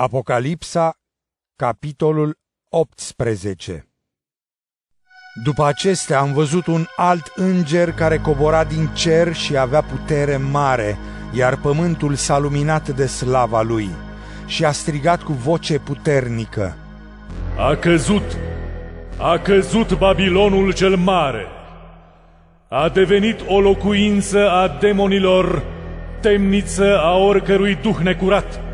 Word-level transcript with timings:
Apocalipsa, 0.00 0.94
capitolul 1.56 2.38
18 2.70 3.88
După 5.44 5.64
acestea 5.64 6.20
am 6.20 6.32
văzut 6.32 6.66
un 6.66 6.84
alt 6.96 7.32
înger 7.34 7.92
care 7.92 8.18
cobora 8.18 8.64
din 8.64 8.86
cer 8.86 9.34
și 9.34 9.56
avea 9.56 9.82
putere 9.82 10.36
mare, 10.36 10.98
iar 11.32 11.56
pământul 11.56 12.14
s-a 12.14 12.38
luminat 12.38 12.88
de 12.88 13.06
slava 13.06 13.62
lui 13.62 13.88
și 14.46 14.64
a 14.64 14.72
strigat 14.72 15.22
cu 15.22 15.32
voce 15.32 15.78
puternică. 15.78 16.76
A 17.56 17.74
căzut, 17.74 18.36
a 19.16 19.38
căzut 19.38 19.98
Babilonul 19.98 20.72
cel 20.72 20.96
mare, 20.96 21.46
a 22.68 22.88
devenit 22.88 23.40
o 23.46 23.60
locuință 23.60 24.50
a 24.50 24.68
demonilor, 24.80 25.62
temniță 26.20 26.98
a 26.98 27.16
oricărui 27.16 27.74
duh 27.74 27.96
necurat 27.96 28.67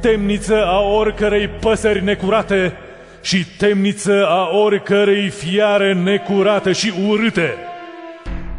temniță 0.00 0.66
a 0.66 0.78
oricărei 0.78 1.48
păsări 1.48 2.04
necurate 2.04 2.76
și 3.22 3.46
temniță 3.58 4.26
a 4.28 4.56
oricărei 4.56 5.28
fiare 5.28 5.94
necurate 5.94 6.72
și 6.72 6.92
urâte, 7.08 7.54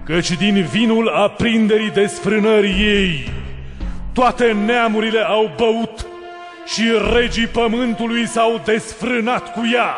căci 0.05 0.32
din 0.32 0.68
vinul 0.72 1.08
aprinderii 1.08 1.90
desfrânării 1.90 2.85
ei, 2.85 3.30
toate 4.13 4.55
neamurile 4.66 5.20
au 5.20 5.52
băut 5.58 6.05
și 6.66 6.84
regii 7.13 7.48
pământului 7.48 8.27
s-au 8.27 8.62
desfrânat 8.66 9.54
cu 9.54 9.62
ea, 9.73 9.96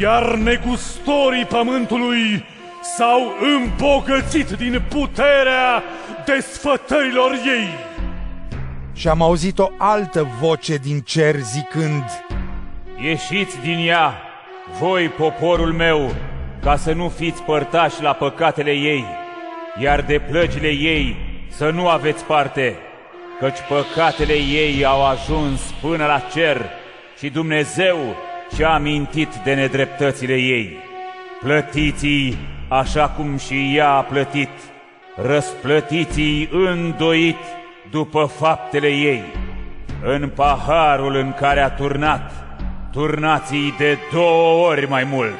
iar 0.00 0.34
negustorii 0.34 1.44
pământului 1.44 2.44
s-au 2.96 3.32
îmbogățit 3.56 4.50
din 4.50 4.82
puterea 4.88 5.82
desfătărilor 6.24 7.32
ei 7.32 7.93
și 8.94 9.08
am 9.08 9.22
auzit 9.22 9.58
o 9.58 9.70
altă 9.78 10.26
voce 10.40 10.76
din 10.76 11.00
cer 11.00 11.36
zicând, 11.36 12.04
Ieșiți 13.02 13.60
din 13.60 13.88
ea, 13.88 14.14
voi 14.80 15.08
poporul 15.08 15.72
meu, 15.72 16.14
ca 16.62 16.76
să 16.76 16.92
nu 16.92 17.08
fiți 17.08 17.42
părtași 17.42 18.02
la 18.02 18.12
păcatele 18.12 18.70
ei, 18.70 19.04
iar 19.80 20.02
de 20.02 20.18
plăcile 20.30 20.68
ei 20.68 21.16
să 21.48 21.70
nu 21.70 21.88
aveți 21.88 22.24
parte, 22.24 22.76
căci 23.40 23.58
păcatele 23.68 24.32
ei 24.32 24.84
au 24.84 25.06
ajuns 25.06 25.60
până 25.80 26.06
la 26.06 26.22
cer 26.32 26.70
și 27.18 27.28
Dumnezeu 27.28 27.98
și-a 28.54 28.74
amintit 28.74 29.34
de 29.44 29.54
nedreptățile 29.54 30.34
ei. 30.34 30.76
Plătiți-i 31.40 32.36
așa 32.68 33.08
cum 33.08 33.36
și 33.36 33.72
ea 33.76 33.90
a 33.90 34.02
plătit, 34.02 34.50
răsplătiți-i 35.16 36.48
îndoit 36.52 37.36
după 37.90 38.24
faptele 38.24 38.88
ei. 38.88 39.22
În 40.02 40.28
paharul 40.34 41.16
în 41.16 41.32
care 41.32 41.60
a 41.60 41.70
turnat, 41.70 42.32
turnați-i 42.92 43.74
de 43.78 43.98
două 44.12 44.68
ori 44.68 44.88
mai 44.88 45.04
mult, 45.04 45.38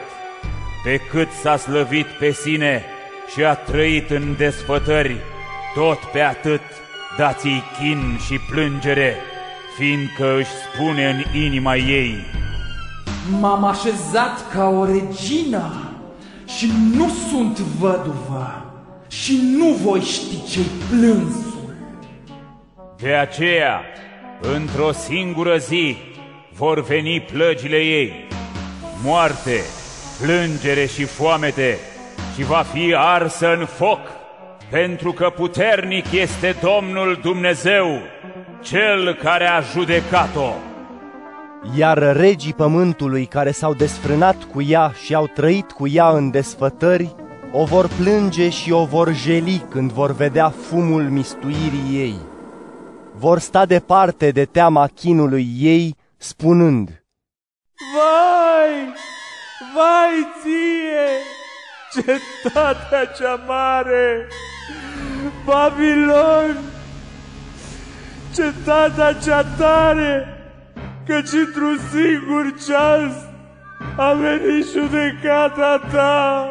pe 0.84 1.01
cât 1.11 1.28
s-a 1.42 1.56
slăvit 1.56 2.06
pe 2.06 2.31
sine 2.31 2.83
și 3.33 3.45
a 3.45 3.55
trăit 3.55 4.11
în 4.11 4.34
desfătări, 4.36 5.17
tot 5.75 5.98
pe 5.98 6.20
atât 6.20 6.62
dați-i 7.19 7.62
chin 7.78 8.19
și 8.27 8.39
plângere, 8.51 9.17
fiindcă 9.77 10.36
își 10.39 10.51
spune 10.73 11.08
în 11.08 11.41
inima 11.42 11.77
ei. 11.77 12.17
M-am 13.41 13.64
așezat 13.64 14.53
ca 14.53 14.69
o 14.69 14.84
regină 14.84 15.73
și 16.47 16.73
nu 16.97 17.08
sunt 17.31 17.58
văduvă 17.58 18.64
și 19.08 19.41
nu 19.58 19.67
voi 19.67 20.01
ști 20.01 20.51
ce-i 20.51 20.70
plânsul. 20.89 21.44
De 23.05 23.15
aceea, 23.15 23.81
într-o 24.55 24.93
singură 24.93 25.57
zi, 25.57 25.97
vor 26.57 26.83
veni 26.83 27.21
plăgile 27.33 27.77
ei, 27.77 28.13
moarte, 29.03 29.61
plângere 30.23 30.87
și 30.87 31.05
foamete, 31.05 31.79
și 32.35 32.45
va 32.45 32.65
fi 32.73 32.95
arsă 32.97 33.57
în 33.59 33.67
foc, 33.67 34.01
pentru 34.70 35.13
că 35.13 35.33
puternic 35.37 36.13
este 36.13 36.57
Domnul 36.63 37.19
Dumnezeu, 37.23 38.01
Cel 38.63 39.14
care 39.14 39.47
a 39.47 39.61
judecat-o. 39.61 40.53
Iar 41.77 42.17
regii 42.17 42.55
pământului 42.55 43.27
care 43.27 43.51
s-au 43.51 43.75
desfrânat 43.75 44.37
cu 44.53 44.63
ea 44.63 44.93
și 45.05 45.14
au 45.14 45.27
trăit 45.27 45.70
cu 45.70 45.89
ea 45.89 46.09
în 46.09 46.31
desfătări, 46.31 47.14
o 47.53 47.64
vor 47.64 47.89
plânge 48.01 48.48
și 48.48 48.73
o 48.73 48.85
vor 48.85 49.14
jeli 49.14 49.64
când 49.70 49.93
vor 49.93 50.14
vedea 50.14 50.48
fumul 50.48 51.03
mistuirii 51.03 51.91
ei 51.93 52.33
vor 53.17 53.39
sta 53.39 53.64
departe 53.64 54.30
de 54.30 54.45
teama 54.45 54.86
chinului 54.86 55.47
ei, 55.58 55.97
spunând, 56.17 57.05
Vai, 57.95 58.95
vai 59.75 60.27
ție, 60.41 61.08
cetatea 61.92 63.05
cea 63.05 63.41
mare, 63.47 64.29
Babilon, 65.45 66.57
cetatea 68.35 69.13
cea 69.13 69.45
tare, 69.45 70.27
căci 71.07 71.33
într-un 71.33 71.79
singur 71.92 72.55
ceas 72.67 73.13
a 73.96 74.13
venit 74.13 74.67
judecata 74.73 75.81
ta. 75.92 76.48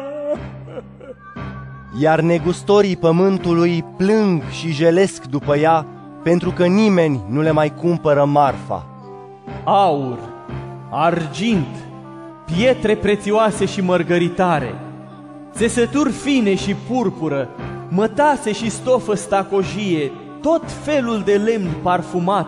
Iar 2.00 2.20
negustorii 2.20 2.96
pământului 2.96 3.84
plâng 3.96 4.42
și 4.50 4.72
jelesc 4.72 5.24
după 5.24 5.56
ea, 5.56 5.86
pentru 6.24 6.50
că 6.50 6.66
nimeni 6.66 7.20
nu 7.28 7.40
le 7.40 7.50
mai 7.50 7.74
cumpără 7.74 8.24
marfa. 8.24 8.86
Aur, 9.64 10.18
argint, 10.90 11.76
pietre 12.44 12.96
prețioase 12.96 13.64
și 13.64 13.80
mărgăritare, 13.80 14.74
țesături 15.52 16.12
fine 16.12 16.54
și 16.54 16.74
purpură, 16.88 17.48
mătase 17.88 18.52
și 18.52 18.70
stofă 18.70 19.14
stacojie, 19.14 20.12
tot 20.40 20.62
felul 20.82 21.22
de 21.24 21.32
lemn 21.32 21.68
parfumat, 21.82 22.46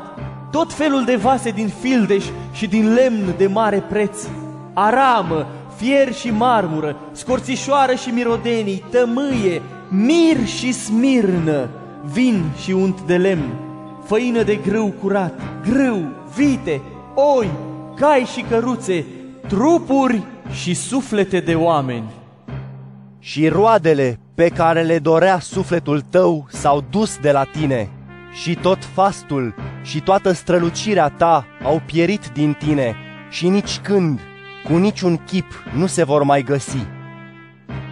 tot 0.51 0.73
felul 0.73 1.05
de 1.05 1.17
vase 1.17 1.51
din 1.51 1.69
fildeș 1.81 2.25
și 2.53 2.67
din 2.67 2.95
lemn 2.95 3.35
de 3.37 3.47
mare 3.47 3.85
preț, 3.89 4.27
aramă, 4.73 5.47
fier 5.77 6.13
și 6.13 6.31
marmură, 6.31 6.97
scorțișoară 7.13 7.95
și 7.95 8.11
mirodenii, 8.11 8.85
tămâie, 8.91 9.63
mir 9.89 10.47
și 10.47 10.73
smirnă, 10.73 11.69
vin 12.13 12.45
și 12.63 12.73
unt 12.73 13.01
de 13.01 13.17
lemn, 13.17 13.53
făină 14.05 14.43
de 14.43 14.55
grâu 14.55 14.95
curat, 15.03 15.41
grâu, 15.71 16.03
vite, 16.37 16.81
oi, 17.37 17.51
cai 17.97 18.27
și 18.35 18.41
căruțe, 18.41 19.05
trupuri 19.49 20.23
și 20.51 20.75
suflete 20.75 21.41
de 21.41 21.55
oameni. 21.55 22.11
Și 23.19 23.49
roadele 23.49 24.19
pe 24.35 24.49
care 24.49 24.83
le 24.83 24.99
dorea 24.99 25.39
sufletul 25.39 26.01
tău 26.01 26.47
s-au 26.51 26.85
dus 26.91 27.19
de 27.19 27.33
la 27.33 27.45
tine 27.45 27.89
și 28.33 28.55
tot 28.55 28.79
fastul 28.85 29.55
și 29.83 30.01
toată 30.01 30.33
strălucirea 30.33 31.09
ta 31.09 31.47
au 31.63 31.83
pierit 31.87 32.29
din 32.35 32.57
tine 32.59 32.95
și 33.31 33.49
nici 33.49 33.79
când, 33.79 34.21
cu 34.65 34.77
niciun 34.77 35.17
chip, 35.17 35.47
nu 35.75 35.87
se 35.87 36.05
vor 36.05 36.23
mai 36.23 36.43
găsi. 36.43 36.87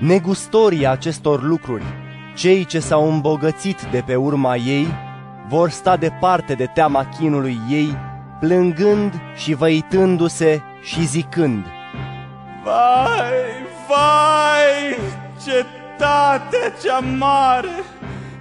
Negustorii 0.00 0.86
acestor 0.86 1.42
lucruri, 1.42 1.84
cei 2.34 2.64
ce 2.64 2.78
s-au 2.78 3.10
îmbogățit 3.10 3.82
de 3.90 4.02
pe 4.06 4.14
urma 4.14 4.56
ei, 4.56 4.86
vor 5.48 5.70
sta 5.70 5.96
departe 5.96 6.54
de 6.54 6.66
teama 6.74 7.08
chinului 7.18 7.58
ei, 7.70 7.96
plângând 8.40 9.12
și 9.36 9.54
văitându-se 9.54 10.62
și 10.82 11.06
zicând, 11.06 11.66
Vai, 12.64 13.66
vai, 13.88 14.98
cetate 15.44 16.72
cea 16.84 16.98
mare, 16.98 17.84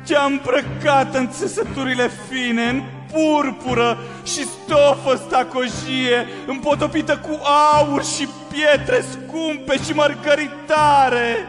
ce-a 0.06 0.24
îmbrăcat 0.24 1.16
în 1.16 1.30
țesăturile 1.30 2.10
fine, 2.30 2.64
în 2.64 2.82
purpură 3.12 3.98
și 4.24 4.46
stofă 4.46 5.16
stacojie, 5.16 6.28
împotopită 6.48 7.18
cu 7.18 7.40
aur 7.76 8.04
și 8.04 8.28
pietre 8.52 9.04
scumpe 9.12 9.78
și 9.84 9.94
mărgăritare, 9.94 11.48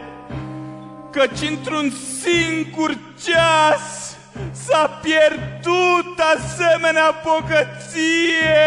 căci 1.15 1.49
într-un 1.49 1.91
singur 2.21 2.97
ceas 3.25 4.17
S-a 4.51 4.99
pierdut 5.01 6.19
asemenea 6.35 7.13
bogăție! 7.23 8.65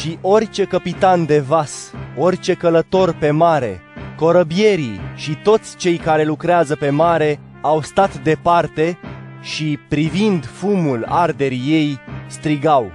Și 0.00 0.18
orice 0.20 0.64
capitan 0.64 1.26
de 1.26 1.38
vas, 1.40 1.92
orice 2.16 2.54
călător 2.54 3.14
pe 3.14 3.30
mare, 3.30 3.80
corăbierii 4.16 5.00
și 5.14 5.34
toți 5.42 5.76
cei 5.76 5.96
care 5.96 6.24
lucrează 6.24 6.76
pe 6.76 6.90
mare 6.90 7.40
au 7.60 7.80
stat 7.80 8.22
departe 8.22 8.98
și, 9.40 9.78
privind 9.88 10.46
fumul 10.46 11.04
arderii 11.08 11.64
ei, 11.66 12.00
strigau. 12.26 12.92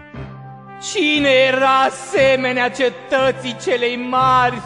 Cine 0.92 1.30
era 1.30 1.80
asemenea 1.80 2.70
cetății 2.70 3.56
celei 3.64 3.96
mari? 4.10 4.62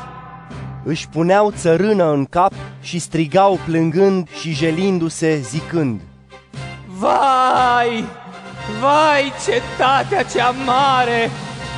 Își 0.83 1.09
puneau 1.09 1.51
țărână 1.51 2.11
în 2.11 2.25
cap 2.25 2.53
și 2.81 2.99
strigau 2.99 3.59
plângând 3.65 4.27
și 4.39 4.53
jelindu-se 4.53 5.37
zicând. 5.37 6.01
Vai, 6.99 8.05
Vai, 8.79 9.33
cetatea 9.45 10.23
cea 10.23 10.49
mare, 10.49 11.29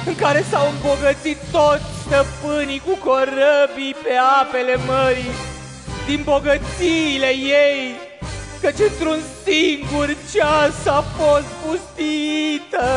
în 0.05 0.15
care 0.15 0.45
s-au 0.49 0.67
îmbogățit 0.71 1.37
toți 1.51 1.83
stăpânii 2.05 2.81
cu 2.85 2.97
corăbii 3.05 3.95
pe 4.03 4.13
apele 4.41 4.75
mării, 4.75 5.31
din 6.05 6.21
bogățiile 6.23 7.27
ei, 7.35 7.95
căci 8.61 8.89
într-un 8.89 9.19
singur 9.45 10.15
ceas 10.33 10.85
a 10.85 11.03
fost 11.17 11.45
pustită. 11.65 12.87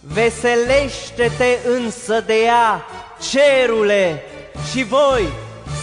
Veselește-te 0.00 1.58
însă 1.68 2.22
de 2.26 2.34
ea, 2.34 2.86
cerule, 3.30 4.22
și 4.70 4.84
voi, 4.84 5.28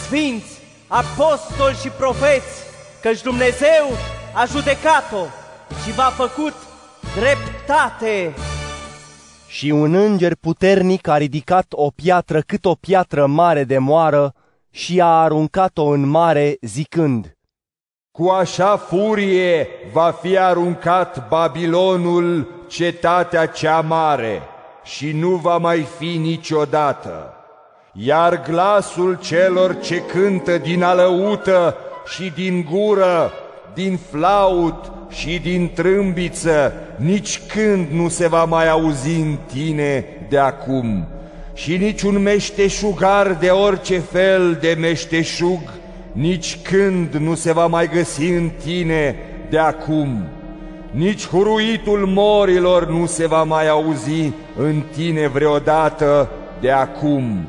sfinți, 0.04 0.53
apostoli 1.01 1.75
și 1.75 1.90
profeți, 1.90 2.63
căci 3.01 3.22
Dumnezeu 3.22 3.86
a 4.34 4.45
judecat-o 4.45 5.25
și 5.84 5.92
v-a 5.92 6.12
făcut 6.16 6.54
dreptate. 7.16 8.34
Și 9.48 9.69
un 9.69 9.94
înger 9.94 10.36
puternic 10.36 11.07
a 11.07 11.18
ridicat 11.18 11.66
o 11.69 11.90
piatră 11.90 12.42
cât 12.42 12.66
o 12.66 12.75
piatră 12.75 13.25
mare 13.25 13.63
de 13.63 13.78
moară 13.78 14.34
și 14.69 15.01
a 15.01 15.22
aruncat-o 15.22 15.84
în 15.84 16.10
mare 16.10 16.57
zicând, 16.62 17.38
Cu 18.12 18.30
așa 18.30 18.78
furie 18.78 19.68
va 19.94 20.12
fi 20.22 20.38
aruncat 20.38 21.28
Babilonul, 21.28 22.48
cetatea 22.68 23.46
cea 23.46 23.81
mare, 23.81 24.42
și 24.84 25.12
nu 25.12 25.30
va 25.30 25.57
mai 25.57 25.88
fi 25.98 26.18
niciodată. 26.18 27.33
Iar 27.95 28.42
glasul 28.50 29.19
celor 29.22 29.80
ce 29.80 30.01
cântă 30.01 30.57
din 30.57 30.84
alăută 30.84 31.75
și 32.06 32.31
din 32.36 32.68
gură, 32.72 33.31
din 33.74 34.00
flaut 34.12 34.92
și 35.10 35.40
din 35.40 35.72
trâmbiță, 35.74 36.74
nici 36.95 37.42
când 37.48 37.88
nu 37.92 38.10
se 38.10 38.28
va 38.28 38.44
mai 38.44 38.69
auzi 38.69 39.19
în 39.19 39.38
tine 39.54 40.06
de 40.30 40.38
acum, 40.38 41.07
și 41.54 41.78
nici 41.78 42.01
un 42.01 42.22
meșteșugar 42.22 43.38
de 43.40 43.50
orice 43.50 44.00
fel 44.00 44.57
de 44.62 44.78
meșteșug, 44.80 45.62
nici 46.12 46.60
când 46.62 47.13
nu 47.13 47.36
se 47.36 47.54
va 47.54 47.68
mai 47.68 47.89
găsi 47.89 48.25
în 48.25 48.50
tine 48.63 49.16
de 49.50 49.57
acum, 49.57 50.28
nici 50.92 51.28
huruitul 51.28 52.06
morilor 52.06 52.88
nu 52.88 53.06
se 53.06 53.28
va 53.28 53.44
mai 53.44 53.69
auzi 53.69 54.31
în 54.57 54.84
tine 54.96 55.28
vreodată 55.28 56.30
de 56.60 56.72
acum, 56.72 57.48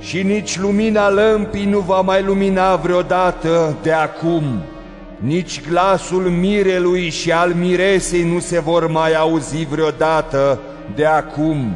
și 0.00 0.22
nici 0.22 0.58
lumina 0.58 1.10
lămpii 1.10 1.64
nu 1.64 1.78
va 1.78 2.00
mai 2.00 2.22
lumina 2.22 2.76
vreodată 2.76 3.76
de 3.82 3.92
acum, 3.92 4.62
nici 5.18 5.60
glasul 5.68 6.22
mirelui 6.22 7.10
și 7.10 7.32
al 7.32 7.52
miresei 7.52 8.22
nu 8.22 8.38
se 8.38 8.60
vor 8.60 8.86
mai 8.90 9.14
auzi 9.14 9.64
vreodată 9.64 10.60
de 10.94 11.04
acum, 11.04 11.74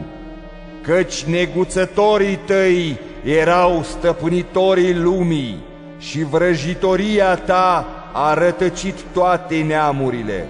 căci 0.82 1.22
neguțătorii 1.22 2.38
tăi 2.46 2.98
erau 3.24 3.82
stăpânitorii 3.82 4.94
lumii 4.94 5.58
și 5.98 6.24
vrăjitoria 6.24 7.34
ta 7.34 7.86
a 8.12 8.34
rătăcit 8.34 8.94
toate 9.12 9.64
neamurile. 9.66 10.48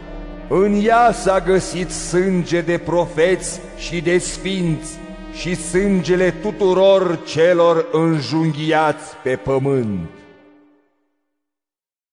În 0.49 0.81
ea 0.85 1.13
s-a 1.13 1.41
găsit 1.47 1.91
sânge 1.91 2.61
de 2.61 2.79
profeți 2.79 3.61
și 3.77 4.01
de 4.01 4.19
sfinți 4.19 4.99
și 5.33 5.55
sângele 5.55 6.31
tuturor 6.31 7.19
celor 7.25 7.87
înjunghiați 7.93 9.17
pe 9.23 9.37
pământ. 9.37 10.20